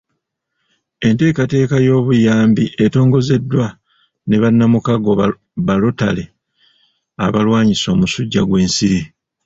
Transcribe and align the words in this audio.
Enteekateeka 1.07 1.75
y'obuyambi 1.85 2.63
etongozeddwa 2.85 3.67
ne 4.27 4.35
bannamukago 4.41 5.11
ba 5.65 5.75
lotale 5.81 6.23
abalwanyisa 7.25 7.87
omusujja 7.95 8.41
gw'ensiri. 8.47 9.01